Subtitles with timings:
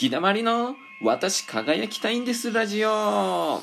[0.00, 2.88] 木だまりの私輝きたいんですラジオ。
[2.88, 3.60] は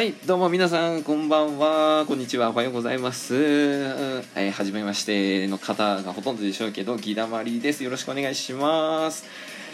[0.00, 2.04] いどうも皆さんこんばんは。
[2.06, 2.50] こんにちは。
[2.50, 3.34] おはようございます。
[3.34, 7.82] えー、初めましての方がほとんどでしょうけど木だまりです。
[7.82, 9.24] よろしくお願いします。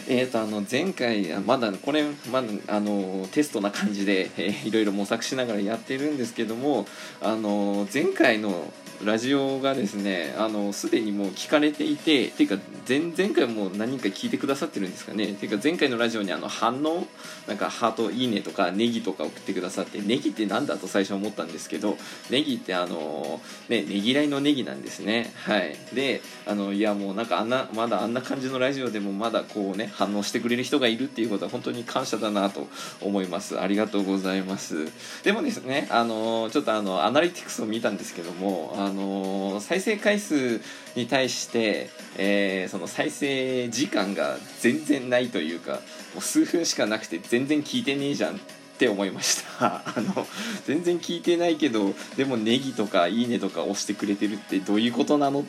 [0.09, 6.87] えーとあの前回まだこれまだあのテストな感じで、えー、いろいろ模索しながらやってるんですけども
[7.21, 8.73] あの前回の
[9.05, 15.35] ラジオがですねあのすでにもう聞かれていてていうか前前回も何人か聞いてくださってるんですかね。
[15.35, 17.07] ていうか前回のラジオにあの反応
[17.47, 21.97] なんかハートいいねとかネギとか送ってくださってネギって何だと最初思ったんですけど
[22.31, 25.33] ネギってあのねねぎらいのネギなんですね。
[25.37, 25.77] はい。
[25.95, 32.69] であのいやもうなんかあんなまだあんな感じのラジオでもまだこうね反応してくれる人がいるっていうことは本当に感謝だなと
[33.01, 33.61] 思います。
[33.61, 34.87] ありがとうございます。
[35.25, 40.61] でもですねあのちょっとあのアナリティクスを見たんですけどもあのの再生回数
[40.95, 45.79] に対して、えー、その再生時間が全然ないというかも
[46.19, 48.39] う数分しかなくて全然聞いてねえじゃんっ
[48.79, 49.83] て思いました。
[49.87, 50.27] あの
[50.67, 55.45] 全然聞いてないけどでもネギとかいいねとか押してくれてるってどういうことなのっ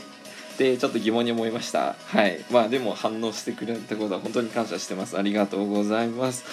[0.57, 1.95] てちょっと疑問に思いました。
[2.05, 2.43] はい。
[2.51, 5.17] まあでも反応してくれたことは本当に感謝してます。
[5.17, 6.43] ありがとうございます。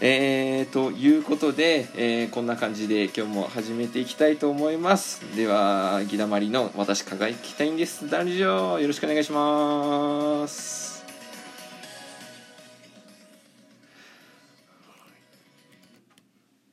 [0.00, 5.20] えー、ということで、えー、こんな感じで今日も始めていきたいと思います。
[5.34, 8.10] ではギダマリの私輝きたいんです。
[8.10, 11.06] ダルジョーよろしくお願いします。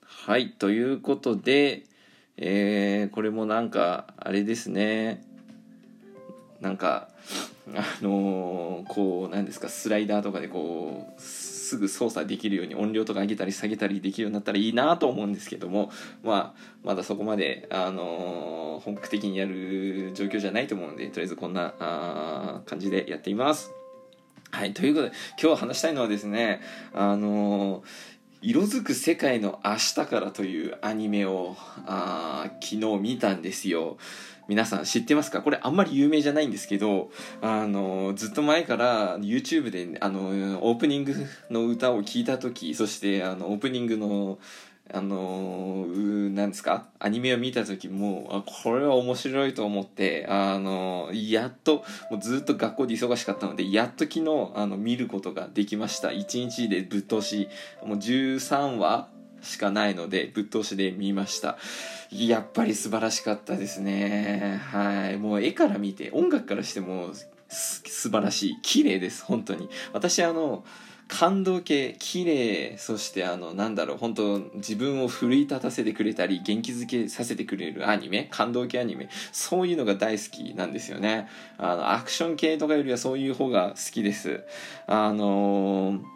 [0.06, 0.52] はい。
[0.52, 1.84] ということで、
[2.38, 5.33] えー、これもなんかあれですね。
[6.64, 7.10] なんか
[7.76, 15.92] あのー、こうなんですかスライダーとかでこうすぐ操作できるように音量とか上げたり下げたりできるようになったらいいなと思うんですけども、
[16.24, 23.72] まあ、まだそこまで、あのー、本格的にやる状況じゃないと思うのでとりあえずこんなあ感じでやっています。
[24.52, 26.62] はい、ということで今日話したいのはですね
[26.94, 28.14] あのー
[28.46, 33.98] 色づく世界の明日からというアニメをあ昨日見たんですよ。
[34.48, 35.42] 皆さん知ってますか？
[35.42, 37.10] これあんまり有名じゃないんですけど、
[37.42, 40.20] あの、ずっと前から YouTube で、あの、
[40.62, 41.16] オープニング
[41.50, 44.40] の歌を聴いた時、そして、あの、オープニングの、
[44.94, 46.88] あのなんですか？
[47.00, 56.10] アニメを見た時もあこれは面白いと思ってあのやっともうずっと学校で忙しかったのでやっと昨日あの見ることができました。
[56.10, 57.48] 1日でぶっ通し。
[57.86, 59.08] もう13話
[59.44, 61.58] しかないのでぶっ通しで見ました。
[62.12, 64.60] やっぱり素晴らしかったですね。
[64.72, 65.18] はい。
[65.18, 67.10] もう絵から見て音楽からしても
[67.48, 68.58] 素晴らしい。
[68.62, 69.24] 綺麗です。
[69.24, 69.70] 本当に。
[69.94, 70.64] 私あの
[71.08, 81.28] 感動系綺麗そしてあのなんだろう本当自分を奮い立たせてくれたり元気づけさせてくれるアニメ感動系アニメそういうのが大好きなんですよね。
[81.58, 84.44] あのアクション系とかよりはそういう方が好きです。
[84.88, 86.13] あのー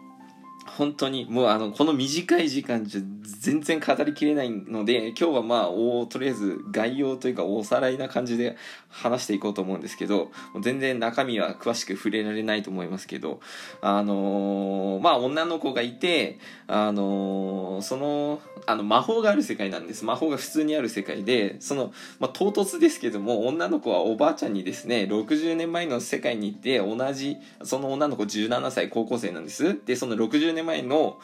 [0.76, 3.00] 本当にもうあのこの短い時間じゃ
[3.40, 8.56] 全然語りきれないので今日はまあおとりあえず概要というかおさらいな感じで
[8.88, 10.30] 話していこうと思うんですけど
[10.60, 13.40] 全然中身は詳しく触れられないと思いますけど
[13.80, 20.04] あのー、まあ女の子がいてあのー、そのあの魔法がある世界なんです。
[20.04, 29.78] 魔法が普通にある世界でその、まあ、唐突ですけども女の子はおばあちゃんにですね60年前の世界に行って同じその女の子17歳高校生なんです。
[29.86, 31.18] でその60年前の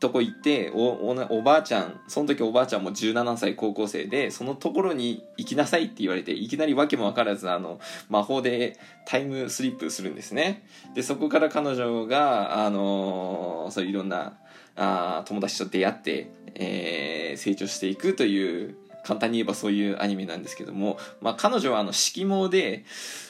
[0.00, 10.66] とこ行っておおばあちゃんその時おばあちゃんも17歳高校生でそのところに行きなさいって言われていきなり訳も分からずあの魔法でタイムスリップするんですね。
[10.94, 14.38] でそこから彼女があのそういろんな
[14.74, 22.84] あ友達と出会って、えー、成長していくという簡単に言えばそういうアニメなんですけども、まあ、彼女はあの色毛で、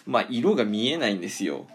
[0.06, 1.66] まあ、色が見えないんですよ。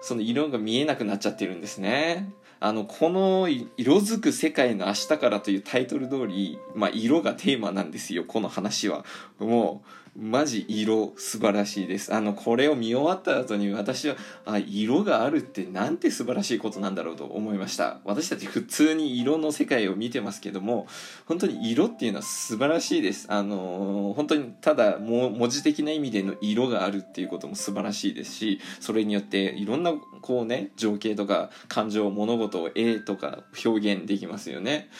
[0.00, 2.30] その色が見えなくなっちゃってるんですね。
[2.60, 9.04] あのこの「色づく世界の明日から」というタイトル通り、まあ、色がテーマなんですよこの話は。
[9.38, 12.12] もうマジ色素晴らしいです。
[12.12, 18.00] あのこれを見終わった後に私はあ色があるってなんて素晴らしいことなんだろうと思いました。
[18.04, 20.88] 私たち普通に色の世界を見てますけども
[21.26, 23.28] 本当に色っていうのは素晴らしいです。
[23.30, 34.90] あの本当にただも文字的な意味での色があるっていうことも素晴らしいですしそれによっていろんなこうね情景とか感情物事を絵とか表現できますよね。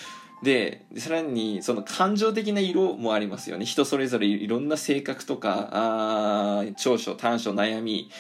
[0.43, 3.65] でさらにその感情的な色もありますよね。
[3.65, 8.11] 人それぞれいろんな性格とかあ長所短所悩み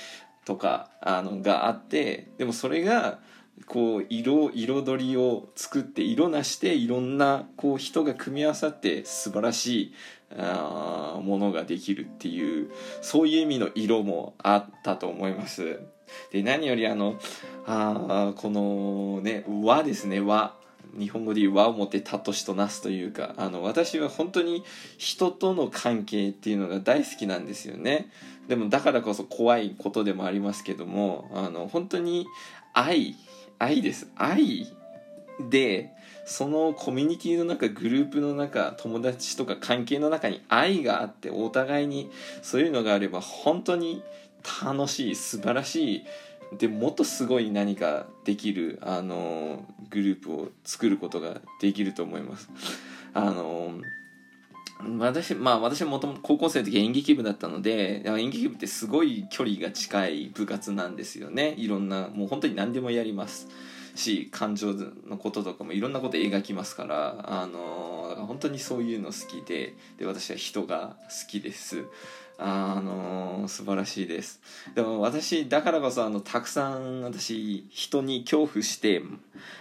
[0.44, 3.20] とかあのがあってでもそれが
[3.66, 9.94] こう色彩りを作って色なしていろんなこう人が組み合わさって素晴らしい
[10.36, 12.70] あものができるっていう
[13.00, 15.80] そういう意味の色もあったと思います。
[16.32, 17.18] で何よりあの
[17.66, 20.20] あこのね和ですね。
[20.20, 20.57] 和。
[20.96, 24.64] 日本語で言う和をもてたとしとなすというかあの私は本当に
[24.96, 28.10] 人との関係っていうのが大好きなんですよね。
[28.48, 32.26] でもだからこそ怖いことでもありますけどもあの本当に
[32.72, 33.14] 愛
[33.58, 34.08] 愛です。
[34.16, 34.66] 愛
[35.50, 35.90] で
[36.24, 42.10] そのコミュニティの中グループの中友達とか関係の中に愛があってお互いに
[42.42, 44.02] そういうのがあれば本当に
[44.62, 46.04] 楽しい素晴らしい
[46.56, 52.50] でもっとすごい何かできるあのグループを作ることができると思います。
[53.14, 53.72] あの
[54.98, 61.54] 私まあ私もともと高校生の時演劇部だったので演劇部ってすごい距離が近い部活なんですよね。
[61.58, 63.48] いろんなもう本当に何でもやります。
[63.94, 64.74] し感情
[65.08, 71.84] のこととかもいろんなこと描きますからあの本当にそういうの好きでで私は人が好きです。
[72.38, 74.40] あの素晴らしいです。
[74.74, 79.02] でも私だからこそあのたくさん私人に恐怖して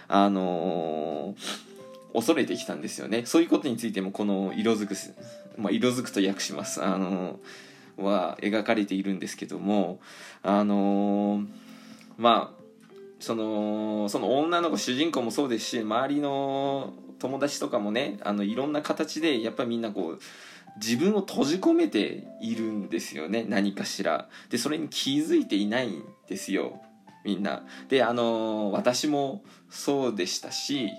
[0.06, 1.34] あの
[2.14, 3.26] 恐れてきたんですよね。
[3.26, 4.94] そういうことについてもこの色づく、
[5.60, 6.82] まあ、色づくと訳します。
[6.82, 7.40] あの
[7.96, 9.98] は描かれているんですけども
[10.42, 11.42] あの
[12.16, 12.58] まあ
[13.20, 20.20] そのその女の子主人公もそうですし周りの友達とかもねあのいろんな形でやっぱりみんなこう
[20.80, 24.28] 自分を閉じ込めているんですよね何かしら。
[24.50, 26.80] でそれに気づいていないんですよ
[27.24, 27.64] みんな。
[27.88, 30.90] であの私もそうでしたし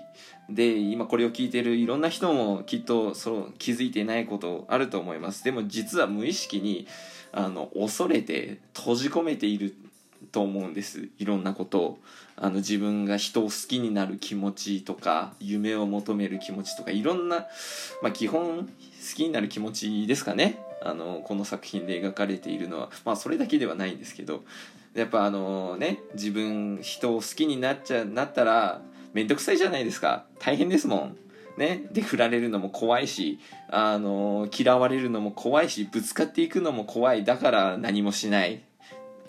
[0.48, 5.44] で今これを聞いてるいろんな人もきっとその気づいていないことあると思います。
[5.44, 6.86] でも実は無意識に
[7.32, 9.74] あの恐れて閉じ込めている
[10.32, 11.08] と思うんです。
[11.18, 11.98] いろんなことを。
[12.36, 17.46] あの自分が人を好きになる気持ちとか夢を求める気持ちとかいろんな、
[18.02, 18.66] まあ、基本好
[19.14, 20.58] きになる気持ちですかね。
[20.82, 22.90] あのこの作品で描かれているのは。
[23.04, 24.42] まあそれだけではないんですけど。
[24.94, 30.24] やっぱあのね自分人を好きになっちゃなったら面倒くさいじゃないですか。
[30.38, 31.16] 大変ですもん。
[31.56, 33.38] ね、で振られるのも怖いし
[33.68, 37.24] あの嫌われるのも怖いしぶつかっていくのも怖い。
[37.24, 38.62] だから何もしない。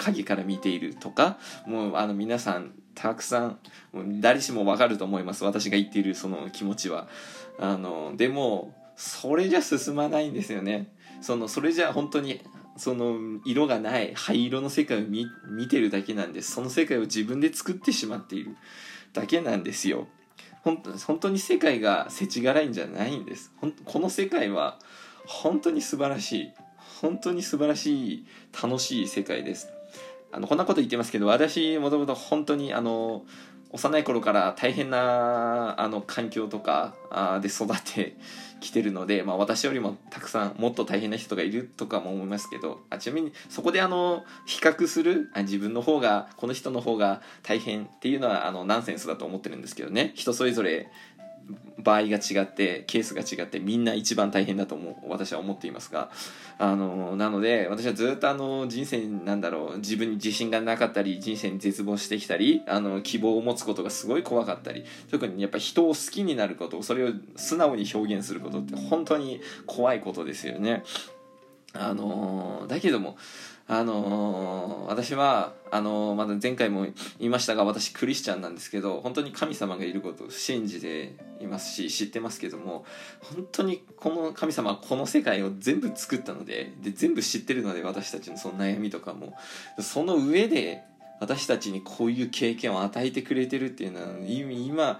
[0.01, 3.59] 影から見ているとかもうあの皆さんたくさん
[3.93, 5.43] もう誰しもわかると思います。
[5.43, 7.07] 私が言っているその気持ちは。
[7.59, 10.87] あのでもそれじゃ進まないんですよね。
[11.21, 12.41] そのそれじゃ本当に
[12.77, 15.27] その色がない灰色の世界を見
[15.69, 16.51] てるだけなんです。
[16.51, 18.55] その世界を自分で作ってしまっている。
[19.13, 20.07] だけなんですよ。
[20.63, 23.51] 本当本当に世界が世知辛いんじゃないんです。
[23.85, 24.79] この世界は
[25.25, 26.53] 本当に素晴らしい。
[27.01, 28.25] 本当に素晴らしい
[28.61, 29.69] 楽しい世界です。
[30.31, 33.23] あのこんなこと言ってますけど私もともと本当にあの
[33.73, 36.93] 幼い頃から大変なあの環境とか
[37.41, 38.17] で育って
[38.59, 50.11] きてるので、まあ、私よりもたくさんもっと大変な人がいるとかも思いますけどあちなみにそこであの比較するあ自分の方がこの人の方が大変っていうのはあのナンセンスだと思ってるんですけどね。
[50.15, 50.89] 人それぞれ
[51.77, 56.09] 場合が違ってケースが違ってみんな一番大変だと思う私は思っていますが
[56.57, 70.83] あのなので私はずっとあの人生なんだろう自分に自信がなかったり人生に絶望してきたりあの希望を持つことがすごい怖かったり特にやっぱ人を好きになることそれを素直に表現することって本当に怖いことですよね。
[71.73, 73.15] あのだけども
[73.71, 82.83] あのー、私はあのー、まだ前回も言いましたが私クリスチャンなんですけど本当に神様がいることを信じていますし知ってますけども
[83.21, 89.37] 本当にこの神様はこの世界を全部作ったのでで全部知ってるので私たちのその悩みとかも。
[89.79, 90.83] その上で
[91.21, 94.99] 私たちにこういう経験を与えてくれてるっていうのは今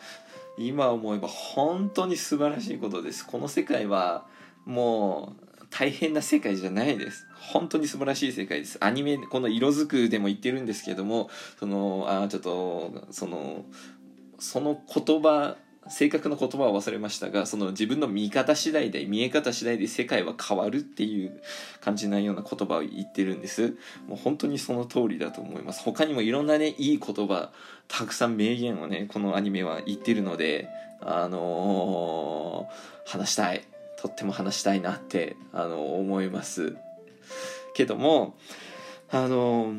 [0.57, 3.27] 今思えば本当に素晴らしいことです。
[3.27, 4.25] この世界は
[4.63, 7.27] もう大変な世界じゃないです。
[7.41, 8.77] 本当に素晴らしい世界です。
[8.81, 11.29] アニメこの色づくでも言ってるんですけども
[11.59, 13.65] そのあちょっとその
[14.39, 15.57] その言葉
[15.89, 21.41] 正確な言葉は忘れましたがその自分の見方次第で見え方次第で世界は変わるっていう
[21.81, 23.75] 感じないような言葉を言ってるんです。
[24.07, 25.81] もう本当にその通りだと思います。
[25.83, 27.51] 他にもいろんなねいい言葉
[27.87, 30.67] たくさん名言をねこのアニメは言ってるので
[31.01, 33.63] あのー、話したい。
[34.01, 36.75] とっても話したいなってあの思います。
[37.73, 38.35] けども
[39.09, 39.73] あの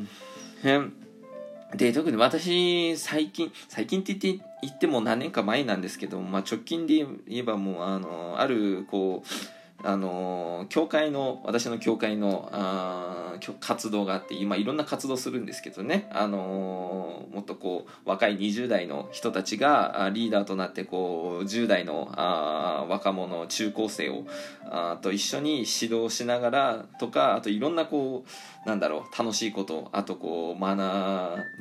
[1.75, 24.25] で特に私最近最近って言って言っても何年か前なんですけど、まあ、直近で言えばもうあのあるこうあの教会の私の教会のあ活動があって今いろんな活動するんですけどね、あのもっとこう若い20代の人たちがリーダーとなってこう10代のあ若者中高生を
[24.65, 28.23] あと一緒に指導しながらとかあといろんなこ
[28.65, 30.77] うなんだろう楽しいことあとこう学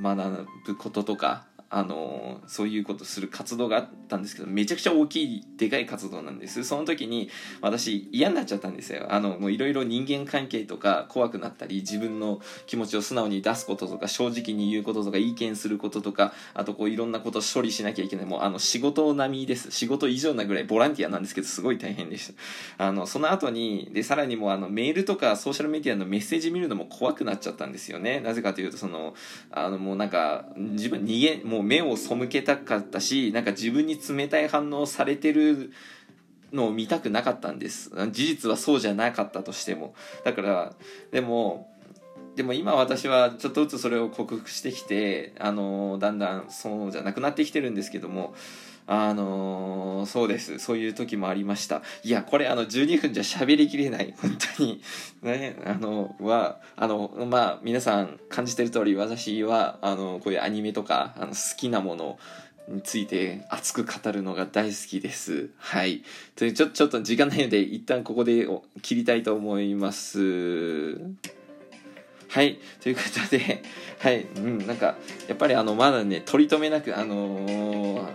[0.01, 6.65] 学ぶこととかあのそういうことする活動があったんですけどめちゃくちゃ大きいでかい活動なんです。
[6.65, 7.31] その時に
[7.63, 9.07] 私嫌になっちゃったんですよ。
[9.09, 18.27] あのもういろいろ人間関係とか怖くなったり自分の気持ちを素直に出すこととか正直に言うこととか意見することとかあとこういろんなこと処理しなきゃいけない。
[18.27, 19.71] もうあの仕事並みです。
[19.71, 22.35] 仕事以上なぐらいボランティアなんですけどすごい大変でし
[22.77, 22.87] た。
[22.87, 28.21] あのその後にでさらにもうあのメールとかソーシャルメディアのメッセージ見るのも怖くなっちゃったんですよね。
[28.21, 29.15] なぜかというとその
[29.51, 35.73] あのもうなんか自分逃げもう目を背けたかったしなんか自分に冷たい反応されてる
[36.53, 37.91] のを見たくなかったんです。
[38.11, 39.95] 事実はそうじゃなかったとしても。
[40.25, 40.75] だから
[41.11, 41.73] でも
[42.37, 48.35] でも今私はちょっとずつそれを克服してきてあのだんだんそうじゃなくなってきてるんですけども
[48.87, 54.83] あのー、そうですそういう時もありましたいやこれあの12分じゃ喋りきれない 本当に
[55.23, 62.19] ねあのはあのまあ皆さん感じてる通り私はあのこういうアニメとかあの好きなもの
[62.69, 65.51] について熱く語るのが大好きです。
[65.59, 66.03] はい。
[66.37, 68.47] というちょちょっと時間ないので一旦ここで
[68.83, 71.01] 切りたいと思います。
[72.33, 72.59] はい。
[72.81, 73.63] ということで、
[74.01, 74.27] はい。
[74.37, 74.97] うん、なんか、
[75.29, 78.07] やっぱりあの、まだね、取り留めなく、あのー、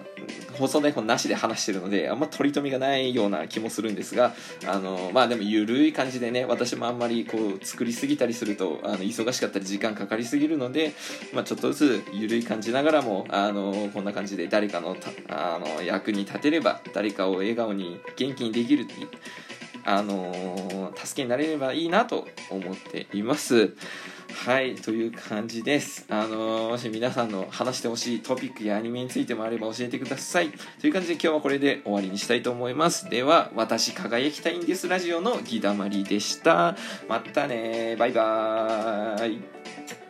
[0.53, 4.33] 放送台本なしで話してるので、あんま取り留めがないような気もするんですが、
[4.65, 10.93] あのー、まあでも、ゆるい感じでね、私もあんまりこう、作りすぎたりすると、あの、忙しかったり時間かかりすぎるので、
[11.31, 14.97] まあちょっとずつゆるい感じながらも、あのー、こんな感じで誰かの
[15.27, 18.87] あの、役に立てれば、誰かを笑顔に元気にできる
[19.87, 23.73] あのー、助けになれればいいなと思っています。
[24.45, 26.05] はい、という感じです。
[26.09, 30.49] あのー、もし皆さんの話してほしいトピックやアニメについてもあれば教えてください。
[30.81, 33.09] という感じで今日はこれで終わりにしたいと思います。
[33.09, 36.75] では、私輝きたいんですラジオのギだまりでした。
[37.07, 40.06] またねバイバーイ。